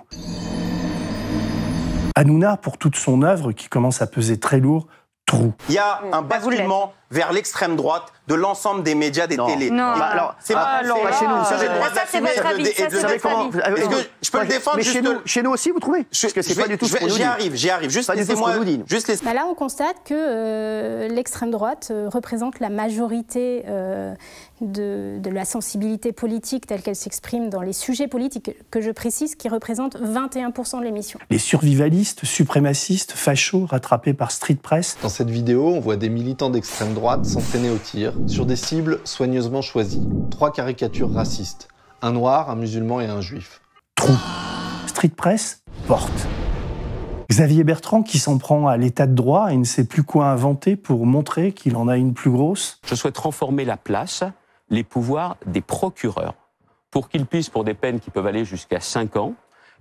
Hanouna, 2.16 2.56
pour 2.56 2.76
toute 2.76 2.96
son 2.96 3.22
œuvre 3.22 3.52
qui 3.52 3.68
commence 3.68 4.02
à 4.02 4.08
peser 4.08 4.40
très 4.40 4.58
lourd, 4.58 4.88
trou. 5.26 5.52
Il 5.68 5.76
y 5.76 5.78
a 5.78 6.00
un 6.12 6.22
basculement 6.22 6.92
vers 7.12 7.32
l'extrême 7.32 7.76
droite 7.76 8.12
de 8.28 8.34
l'ensemble 8.34 8.82
des 8.84 8.94
médias, 8.94 9.26
des 9.26 9.36
télés. 9.36 9.70
Non. 9.70 9.94
Bah 9.98 10.04
alors, 10.12 10.34
c'est 10.40 10.54
ah, 10.56 10.80
c'est- 10.82 10.86
c'est- 10.88 11.02
pas 11.02 11.12
chez 11.18 11.26
nous, 11.26 11.34
j'ai 11.38 11.44
ça, 11.44 12.02
c'est 12.08 12.20
votre 12.20 12.46
avis. 12.46 12.62
Est-ce 12.62 13.88
que 13.88 13.96
je 14.22 14.30
peux 14.30 14.40
le 14.40 14.46
défendre 14.46 14.76
Mais 14.76 14.82
juste 14.84 14.94
chez 14.96 15.02
nous- 15.02 15.12
le- 15.12 15.20
chez 15.24 15.42
nous 15.42 15.50
aussi, 15.50 15.70
vous 15.70 15.80
trouvez 15.80 16.04
Parce 16.04 16.32
que 16.32 16.40
c'est 16.42 16.54
pas 16.54 16.68
du 16.68 16.78
tout 16.78 16.84
je 16.86 16.90
ce 16.90 16.94
vais- 16.94 17.00
qu'on 17.00 17.06
nous 17.08 17.16
J'y 17.16 17.22
arrive, 17.24 17.54
j'y 17.56 17.70
arrive. 17.70 17.90
Juste 17.90 18.14
laissez-moi. 18.14 18.54
là, 19.34 19.44
on 19.50 19.54
constate 19.54 19.96
que 20.04 20.14
euh, 20.14 21.08
l'extrême 21.08 21.50
droite 21.50 21.88
euh, 21.90 22.08
représente 22.12 22.60
la 22.60 22.68
majorité 22.70 23.64
euh, 23.66 24.14
de, 24.60 25.18
de 25.18 25.30
la 25.30 25.44
sensibilité 25.44 26.12
politique 26.12 26.66
telle 26.68 26.82
qu'elle 26.82 26.94
s'exprime 26.94 27.50
dans 27.50 27.62
les 27.62 27.72
sujets 27.72 28.06
politiques, 28.06 28.52
que 28.70 28.80
je 28.80 28.92
précise, 28.92 29.34
qui 29.34 29.48
représente 29.48 29.96
21% 30.00 30.78
de 30.78 30.84
l'émission. 30.84 31.18
Les 31.30 31.38
survivalistes, 31.38 32.24
suprémacistes, 32.24 33.12
fachos 33.12 33.66
rattrapés 33.66 34.14
par 34.14 34.30
Street 34.30 34.58
Press, 34.62 34.96
Dans 35.02 35.08
cette 35.08 35.30
vidéo, 35.30 35.66
on 35.74 35.80
voit 35.80 35.96
des 35.96 36.08
militants 36.08 36.50
d'extrême 36.50 36.94
droite 36.94 37.24
s'entraîner 37.24 37.70
au 37.70 37.76
tir 37.78 38.11
sur 38.26 38.46
des 38.46 38.56
cibles 38.56 39.00
soigneusement 39.04 39.62
choisies. 39.62 40.06
Trois 40.30 40.52
caricatures 40.52 41.12
racistes. 41.12 41.68
Un 42.00 42.12
noir, 42.12 42.50
un 42.50 42.56
musulman 42.56 43.00
et 43.00 43.06
un 43.06 43.20
juif. 43.20 43.60
Street 44.86 45.08
Press, 45.08 45.62
porte. 45.86 46.10
Xavier 47.30 47.64
Bertrand 47.64 48.02
qui 48.02 48.18
s'en 48.18 48.38
prend 48.38 48.66
à 48.66 48.76
l'état 48.76 49.06
de 49.06 49.14
droit 49.14 49.52
et 49.52 49.56
ne 49.56 49.64
sait 49.64 49.84
plus 49.84 50.02
quoi 50.02 50.26
inventer 50.26 50.76
pour 50.76 51.06
montrer 51.06 51.52
qu'il 51.52 51.76
en 51.76 51.88
a 51.88 51.96
une 51.96 52.12
plus 52.12 52.30
grosse. 52.30 52.78
Je 52.84 52.94
souhaite 52.94 53.16
renformer 53.16 53.64
la 53.64 53.76
place, 53.76 54.24
les 54.68 54.84
pouvoirs 54.84 55.36
des 55.46 55.62
procureurs, 55.62 56.34
pour 56.90 57.08
qu'ils 57.08 57.26
puissent, 57.26 57.48
pour 57.48 57.64
des 57.64 57.74
peines 57.74 58.00
qui 58.00 58.10
peuvent 58.10 58.26
aller 58.26 58.44
jusqu'à 58.44 58.80
5 58.80 59.16
ans, 59.16 59.34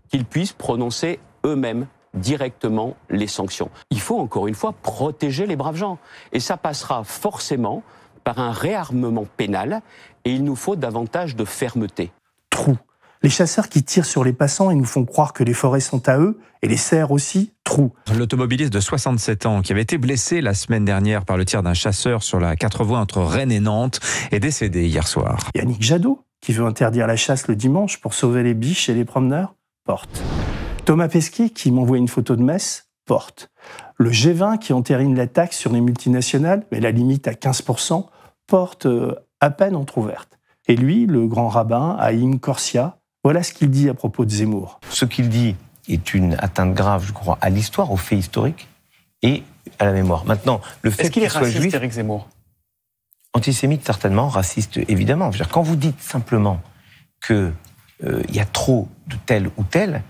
qu'ils 0.09 0.25
puissent 0.25 0.53
prononcer 0.53 1.19
eux-mêmes 1.45 1.88
directement 2.13 2.95
les 3.09 3.27
sanctions. 3.27 3.69
Il 3.89 4.00
faut 4.00 4.19
encore 4.19 4.47
une 4.47 4.55
fois 4.55 4.73
protéger 4.73 5.45
les 5.45 5.55
braves 5.55 5.77
gens. 5.77 5.97
Et 6.33 6.39
ça 6.39 6.57
passera 6.57 7.03
forcément 7.03 7.83
par 8.23 8.39
un 8.39 8.51
réarmement 8.51 9.25
pénal, 9.37 9.81
et 10.25 10.31
il 10.31 10.43
nous 10.43 10.55
faut 10.55 10.75
davantage 10.75 11.35
de 11.35 11.45
fermeté. 11.45 12.11
Trou. 12.49 12.77
Les 13.23 13.29
chasseurs 13.29 13.69
qui 13.69 13.83
tirent 13.83 14.05
sur 14.05 14.23
les 14.23 14.33
passants 14.33 14.71
et 14.71 14.75
nous 14.75 14.85
font 14.85 15.05
croire 15.05 15.33
que 15.33 15.43
les 15.43 15.53
forêts 15.53 15.79
sont 15.79 16.09
à 16.09 16.17
eux, 16.17 16.39
et 16.63 16.67
les 16.67 16.77
cerfs 16.77 17.11
aussi, 17.11 17.53
trou. 17.63 17.91
L'automobiliste 18.15 18.73
de 18.73 18.79
67 18.79 19.45
ans 19.45 19.61
qui 19.61 19.71
avait 19.71 19.83
été 19.83 19.99
blessé 19.99 20.41
la 20.41 20.55
semaine 20.55 20.85
dernière 20.85 21.23
par 21.23 21.37
le 21.37 21.45
tir 21.45 21.61
d'un 21.61 21.75
chasseur 21.75 22.23
sur 22.23 22.39
la 22.39 22.55
quatre 22.55 22.83
voies 22.83 22.99
entre 22.99 23.21
Rennes 23.21 23.51
et 23.51 23.59
Nantes 23.59 23.99
est 24.31 24.39
décédé 24.39 24.87
hier 24.87 25.07
soir. 25.07 25.49
Yannick 25.55 25.83
Jadot, 25.83 26.23
qui 26.41 26.53
veut 26.53 26.65
interdire 26.65 27.05
la 27.05 27.15
chasse 27.15 27.47
le 27.47 27.55
dimanche 27.55 28.01
pour 28.01 28.15
sauver 28.15 28.41
les 28.41 28.55
biches 28.55 28.89
et 28.89 28.95
les 28.95 29.05
promeneurs, 29.05 29.53
porte. 29.85 30.23
Thomas 30.85 31.07
Pesquet, 31.07 31.49
qui 31.51 31.71
m'envoie 31.71 31.97
une 31.97 32.07
photo 32.07 32.35
de 32.35 32.41
Metz, 32.41 32.87
porte. 33.05 33.50
Le 33.98 34.12
G20, 34.12 34.60
qui 34.60 34.74
entérine 34.74 35.15
la 35.15 35.27
taxe 35.27 35.58
sur 35.58 35.72
les 35.72 35.81
multinationales, 35.81 36.65
mais 36.72 36.79
la 36.79 36.91
limite 36.91 37.27
à 37.27 37.34
15%, 37.34 38.05
porte 38.48 38.86
euh, 38.86 39.15
à 39.39 39.50
peine 39.50 39.75
entr'ouverte. 39.75 40.39
Et 40.67 40.75
lui, 40.75 41.05
le 41.05 41.27
grand 41.27 41.48
rabbin, 41.48 41.96
Haïm 42.00 42.39
Corsia, 42.39 42.98
voilà 43.24 43.43
ce 43.43 43.53
qu'il 43.53 43.70
dit 43.70 43.89
à 43.89 43.93
propos 43.93 44.25
de 44.25 44.31
Zemmour. 44.31 44.79
Ce 44.89 45.05
qu'il 45.05 45.29
dit 45.29 45.55
est 45.88 46.13
une 46.13 46.36
atteinte 46.39 46.74
grave, 46.74 47.05
je 47.05 47.12
crois, 47.12 47.38
à 47.41 47.50
l'histoire, 47.50 47.91
aux 47.91 47.98
faits 47.98 48.20
historiques 48.20 48.67
et 49.22 49.43
à 49.79 49.86
la 49.86 49.91
mémoire. 49.91 50.25
Maintenant, 50.25 50.62
le 50.81 50.91
fait 50.91 51.03
Est-ce 51.03 51.12
qu'il 51.12 51.24
est 51.24 51.29
soit 51.29 51.41
raciste, 51.41 51.62
juif, 51.62 51.74
Éric 51.74 51.91
Zemmour? 51.91 52.27
Antisémite 53.34 53.86
certainement, 53.86 54.27
raciste 54.27 54.77
évidemment. 54.88 55.31
Je 55.31 55.38
veux 55.38 55.43
dire, 55.43 55.51
quand 55.51 55.62
vous 55.62 55.75
dites 55.75 56.01
simplement 56.01 56.62
que 57.22 57.51
euh, 58.03 58.24
il 58.29 58.36
y 58.36 58.39
a 58.39 58.46
trop 58.46 58.88
de 59.08 59.15
tel 59.25 59.50
ou 59.58 59.63
tel, 59.63 60.03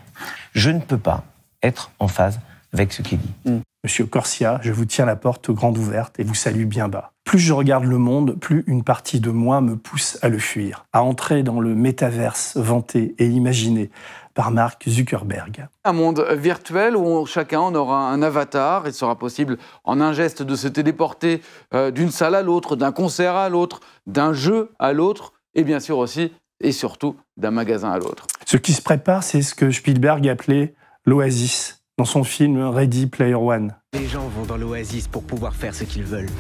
je 0.54 0.70
ne 0.70 0.80
peux 0.80 0.98
pas 0.98 1.24
être 1.62 1.92
en 2.00 2.08
phase 2.08 2.40
avec 2.74 2.94
ce 2.94 3.02
qu'il 3.02 3.20
dit. 3.20 3.62
Monsieur 3.84 4.06
Corsia, 4.06 4.60
je 4.62 4.72
vous 4.72 4.86
tiens 4.86 5.06
la 5.06 5.16
porte 5.16 5.50
grande 5.50 5.78
ouverte 5.78 6.20
et 6.20 6.24
vous 6.24 6.36
salue 6.36 6.66
bien 6.66 6.88
bas. 6.88 7.14
Plus 7.24 7.40
je 7.40 7.52
regarde 7.52 7.86
le 7.86 7.98
monde, 7.98 8.38
plus 8.40 8.64
une 8.68 8.84
partie 8.84 9.20
de 9.20 9.32
moi 9.32 9.60
me 9.60 9.76
pousse 9.76 10.20
à 10.22 10.30
le 10.30 10.38
fuir, 10.38 10.86
à 10.94 11.02
entrer 11.02 11.42
dans 11.42 11.60
le 11.60 11.74
métaverse 11.74 12.58
vanté 12.58 13.16
et 13.18 13.26
imaginé 13.26 13.90
par 14.34 14.52
Mark 14.52 14.84
Zuckerberg. 14.88 15.68
Un 15.84 15.94
monde 15.94 16.26
virtuel 16.38 16.96
où 16.96 17.26
chacun 17.26 17.60
en 17.60 17.74
aura 17.74 18.12
un 18.12 18.22
avatar. 18.22 18.84
Il 18.86 18.94
sera 18.94 19.18
possible, 19.18 19.58
en 19.84 20.00
un 20.00 20.14
geste, 20.14 20.44
de 20.44 20.56
se 20.56 20.68
téléporter 20.68 21.42
euh, 21.74 21.90
d'une 21.90 22.12
salle 22.12 22.36
à 22.36 22.44
l'autre, 22.44 22.76
d'un 22.76 22.92
concert 22.92 23.36
à 23.36 23.50
l'autre, 23.50 23.80
d'un 24.06 24.34
jeu 24.34 24.72
à 24.78 24.94
l'autre, 24.94 25.34
et 25.56 25.64
bien 25.64 25.80
sûr 25.80 25.98
aussi 25.98 26.32
et 26.64 26.72
surtout 26.72 27.16
d'un 27.38 27.52
magasin 27.52 27.92
à 27.92 27.98
l'autre. 27.98 28.28
Ce 28.46 28.58
qui 28.58 28.74
se 28.74 28.82
prépare, 28.82 29.24
c'est 29.24 29.42
ce 29.42 29.56
que 29.56 29.72
Spielberg 29.72 30.28
appelait 30.28 30.76
l'oasis 31.06 31.81
dans 32.02 32.06
son 32.06 32.24
film 32.24 32.60
Ready 32.60 33.06
Player 33.06 33.36
One. 33.36 33.76
Les 33.94 34.08
gens 34.08 34.28
vont 34.30 34.44
dans 34.44 34.58
l'oasis 34.58 35.08
pour 35.08 35.22
pouvoir 35.22 35.54
faire 35.54 35.76
ce 35.76 35.84
qu'ils 35.84 36.02
veulent. 36.02 36.32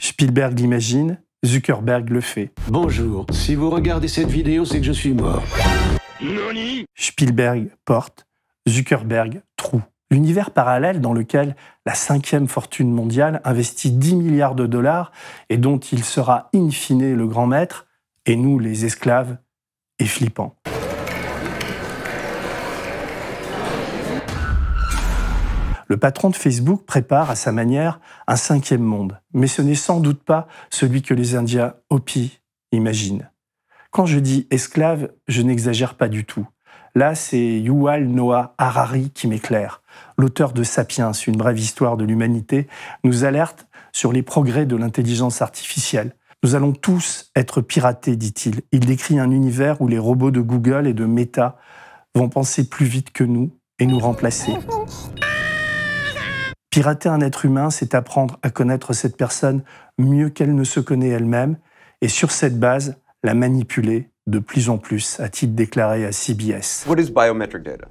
Spielberg 0.00 0.56
l'imagine, 0.56 1.20
Zuckerberg 1.44 2.10
le 2.10 2.20
fait. 2.20 2.52
Bonjour, 2.68 3.26
si 3.32 3.56
vous 3.56 3.70
regardez 3.70 4.06
cette 4.06 4.28
vidéo, 4.28 4.64
c'est 4.64 4.78
que 4.78 4.86
je 4.86 4.92
suis 4.92 5.14
mort. 5.14 5.42
Spielberg 6.94 7.70
porte, 7.84 8.28
Zuckerberg 8.68 9.42
trou. 9.56 9.82
L'univers 10.12 10.52
parallèle 10.52 11.00
dans 11.00 11.14
lequel 11.14 11.56
la 11.86 11.94
cinquième 11.94 12.46
fortune 12.46 12.92
mondiale 12.92 13.40
investit 13.42 13.90
10 13.90 14.14
milliards 14.14 14.54
de 14.54 14.66
dollars 14.66 15.10
et 15.48 15.56
dont 15.56 15.78
il 15.78 16.04
sera 16.04 16.50
in 16.54 16.70
fine 16.70 17.16
le 17.16 17.26
grand 17.26 17.48
maître, 17.48 17.88
et 18.26 18.36
nous 18.36 18.60
les 18.60 18.84
esclaves, 18.84 19.38
est 19.98 20.06
flippant. 20.06 20.54
Le 25.92 25.98
patron 25.98 26.30
de 26.30 26.36
Facebook 26.36 26.86
prépare 26.86 27.28
à 27.28 27.34
sa 27.34 27.52
manière 27.52 28.00
un 28.26 28.36
cinquième 28.36 28.80
monde, 28.80 29.20
mais 29.34 29.46
ce 29.46 29.60
n'est 29.60 29.74
sans 29.74 30.00
doute 30.00 30.22
pas 30.22 30.48
celui 30.70 31.02
que 31.02 31.12
les 31.12 31.34
Indiens 31.34 31.74
Hopi 31.90 32.40
imaginent. 32.72 33.30
Quand 33.90 34.06
je 34.06 34.18
dis 34.18 34.46
esclave, 34.50 35.10
je 35.28 35.42
n'exagère 35.42 35.96
pas 35.96 36.08
du 36.08 36.24
tout. 36.24 36.48
Là, 36.94 37.14
c'est 37.14 37.60
Yuval 37.60 38.06
Noah 38.06 38.54
Harari 38.56 39.10
qui 39.10 39.28
m'éclaire. 39.28 39.82
L'auteur 40.16 40.54
de 40.54 40.62
Sapiens, 40.62 41.12
une 41.12 41.36
brève 41.36 41.58
histoire 41.58 41.98
de 41.98 42.04
l'humanité, 42.04 42.68
nous 43.04 43.26
alerte 43.26 43.66
sur 43.92 44.14
les 44.14 44.22
progrès 44.22 44.64
de 44.64 44.76
l'intelligence 44.76 45.42
artificielle. 45.42 46.16
Nous 46.42 46.54
allons 46.54 46.72
tous 46.72 47.30
être 47.36 47.60
piratés, 47.60 48.16
dit-il. 48.16 48.62
Il 48.72 48.86
décrit 48.86 49.18
un 49.18 49.30
univers 49.30 49.82
où 49.82 49.88
les 49.88 49.98
robots 49.98 50.30
de 50.30 50.40
Google 50.40 50.86
et 50.86 50.94
de 50.94 51.04
Meta 51.04 51.58
vont 52.14 52.30
penser 52.30 52.66
plus 52.66 52.86
vite 52.86 53.12
que 53.12 53.24
nous 53.24 53.50
et 53.78 53.84
nous 53.84 53.98
remplacer. 53.98 54.54
Pirater 56.72 57.10
un 57.10 57.20
être 57.20 57.44
humain, 57.44 57.68
c'est 57.68 57.94
apprendre 57.94 58.38
à 58.42 58.48
connaître 58.48 58.94
cette 58.94 59.18
personne 59.18 59.62
mieux 59.98 60.30
qu'elle 60.30 60.54
ne 60.54 60.64
se 60.64 60.80
connaît 60.80 61.10
elle-même, 61.10 61.58
et 62.00 62.08
sur 62.08 62.30
cette 62.30 62.58
base, 62.58 62.96
la 63.22 63.34
manipuler 63.34 64.08
de 64.26 64.38
plus 64.38 64.70
en 64.70 64.78
plus, 64.78 65.20
a-t-il 65.20 65.54
déclaré 65.54 66.06
à 66.06 66.12
CBS. 66.12 66.86
What 66.88 66.98
is 66.98 67.10
biometric 67.10 67.62
data? 67.62 67.88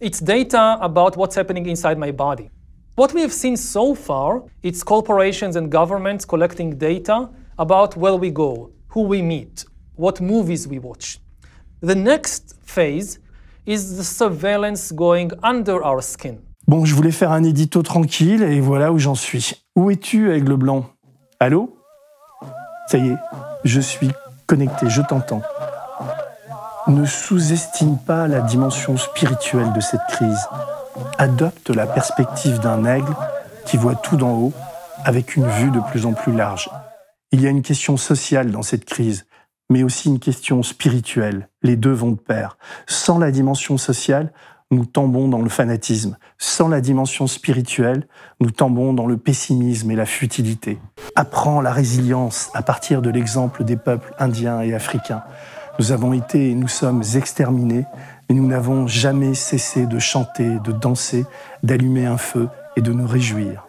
It's 0.00 0.22
data 0.22 0.78
about 0.80 1.18
what's 1.18 1.36
happening 1.36 1.68
inside 1.68 1.98
my 1.98 2.10
body. 2.10 2.48
What 2.96 3.08
we 3.12 3.20
have 3.20 3.32
seen 3.32 3.54
so 3.54 3.94
far, 3.94 4.44
it's 4.62 4.82
corporations 4.82 5.54
and 5.54 5.68
governments 5.68 6.24
collecting 6.24 6.78
data 6.78 7.28
about 7.58 7.98
where 7.98 8.16
we 8.16 8.30
go, 8.30 8.70
who 8.94 9.02
we 9.02 9.20
meet, 9.20 9.66
what 9.96 10.22
movies 10.22 10.66
we 10.66 10.78
watch. 10.78 11.18
The 11.82 11.94
next 11.94 12.54
phase 12.64 13.18
is 13.66 13.98
the 13.98 14.04
surveillance 14.04 14.90
going 14.90 15.32
under 15.42 15.84
our 15.84 16.00
skin. 16.00 16.38
Bon, 16.72 16.86
je 16.86 16.94
voulais 16.94 17.10
faire 17.10 17.32
un 17.32 17.44
édito 17.44 17.82
tranquille 17.82 18.42
et 18.42 18.58
voilà 18.58 18.92
où 18.92 18.98
j'en 18.98 19.14
suis. 19.14 19.62
Où 19.76 19.90
es-tu, 19.90 20.32
Aigle 20.32 20.56
Blanc? 20.56 20.86
Allô? 21.38 21.76
Ça 22.86 22.96
y 22.96 23.10
est, 23.10 23.18
je 23.62 23.78
suis 23.78 24.10
connecté, 24.46 24.88
je 24.88 25.02
t'entends. 25.02 25.42
Ne 26.88 27.04
sous-estime 27.04 27.98
pas 27.98 28.26
la 28.26 28.40
dimension 28.40 28.96
spirituelle 28.96 29.70
de 29.74 29.80
cette 29.80 30.00
crise. 30.08 30.48
Adopte 31.18 31.68
la 31.68 31.86
perspective 31.86 32.58
d'un 32.60 32.86
aigle 32.86 33.14
qui 33.66 33.76
voit 33.76 33.94
tout 33.94 34.16
d'en 34.16 34.32
haut 34.32 34.54
avec 35.04 35.36
une 35.36 35.46
vue 35.46 35.72
de 35.72 35.80
plus 35.90 36.06
en 36.06 36.14
plus 36.14 36.32
large. 36.32 36.70
Il 37.32 37.42
y 37.42 37.46
a 37.46 37.50
une 37.50 37.60
question 37.60 37.98
sociale 37.98 38.50
dans 38.50 38.62
cette 38.62 38.86
crise, 38.86 39.26
mais 39.68 39.82
aussi 39.82 40.08
une 40.08 40.20
question 40.20 40.62
spirituelle. 40.62 41.50
Les 41.62 41.76
deux 41.76 41.92
vont 41.92 42.12
de 42.12 42.18
pair. 42.18 42.56
Sans 42.86 43.18
la 43.18 43.30
dimension 43.30 43.76
sociale, 43.76 44.32
nous 44.72 44.86
tombons 44.86 45.28
dans 45.28 45.42
le 45.42 45.50
fanatisme. 45.50 46.16
Sans 46.38 46.68
la 46.68 46.80
dimension 46.80 47.26
spirituelle, 47.26 48.08
nous 48.40 48.50
tombons 48.50 48.94
dans 48.94 49.06
le 49.06 49.18
pessimisme 49.18 49.90
et 49.90 49.96
la 49.96 50.06
futilité. 50.06 50.78
Apprends 51.14 51.60
la 51.60 51.72
résilience 51.72 52.50
à 52.54 52.62
partir 52.62 53.02
de 53.02 53.10
l'exemple 53.10 53.64
des 53.64 53.76
peuples 53.76 54.14
indiens 54.18 54.62
et 54.62 54.74
africains. 54.74 55.22
Nous 55.78 55.92
avons 55.92 56.14
été 56.14 56.50
et 56.50 56.54
nous 56.54 56.68
sommes 56.68 57.02
exterminés, 57.14 57.84
mais 58.28 58.34
nous 58.34 58.46
n'avons 58.46 58.86
jamais 58.86 59.34
cessé 59.34 59.86
de 59.86 59.98
chanter, 59.98 60.58
de 60.64 60.72
danser, 60.72 61.26
d'allumer 61.62 62.06
un 62.06 62.18
feu 62.18 62.48
et 62.76 62.80
de 62.80 62.92
nous 62.92 63.06
réjouir. 63.06 63.66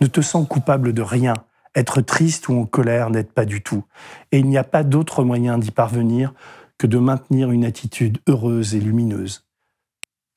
Ne 0.00 0.08
te 0.08 0.20
sens 0.20 0.46
coupable 0.48 0.92
de 0.92 1.02
rien. 1.02 1.34
Être 1.76 2.00
triste 2.00 2.48
ou 2.48 2.60
en 2.60 2.64
colère 2.66 3.10
n'aide 3.10 3.30
pas 3.30 3.44
du 3.44 3.62
tout. 3.62 3.84
Et 4.32 4.40
il 4.40 4.48
n'y 4.48 4.58
a 4.58 4.64
pas 4.64 4.82
d'autre 4.82 5.22
moyen 5.22 5.58
d'y 5.58 5.70
parvenir 5.70 6.34
que 6.76 6.88
de 6.88 6.98
maintenir 6.98 7.52
une 7.52 7.64
attitude 7.64 8.18
heureuse 8.26 8.74
et 8.74 8.80
lumineuse. 8.80 9.47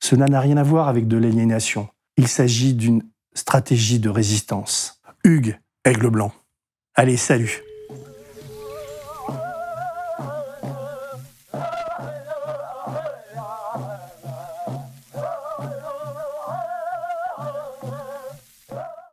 Cela 0.02 0.26
n'a 0.26 0.40
rien 0.40 0.56
à 0.56 0.64
voir 0.64 0.88
avec 0.88 1.06
de 1.06 1.16
l'aliénation. 1.16 1.88
Il 2.16 2.26
s'agit 2.26 2.74
d'une 2.74 3.04
stratégie 3.34 4.00
de 4.00 4.10
résistance. 4.10 5.00
Hugues, 5.22 5.60
aigle 5.84 6.10
blanc. 6.10 6.32
Allez, 6.96 7.16
salut 7.16 7.62